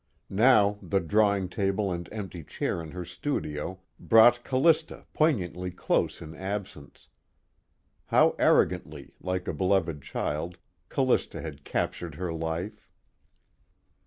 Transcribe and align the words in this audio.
Now 0.33 0.79
the 0.81 0.99
drawing 0.99 1.47
table 1.47 1.91
and 1.91 2.09
empty 2.11 2.43
chair 2.43 2.81
in 2.81 2.89
her 2.89 3.05
studio 3.05 3.81
brought 3.99 4.43
Callista 4.43 5.05
poignantly 5.13 5.69
close 5.69 6.23
in 6.23 6.33
absence. 6.35 7.07
How 8.07 8.31
arrogantly, 8.39 9.13
like 9.21 9.47
a 9.47 9.53
beloved 9.53 10.01
child, 10.01 10.57
Callista 10.89 11.39
had 11.39 11.63
captured 11.63 12.15
her 12.15 12.33
life! 12.33 12.89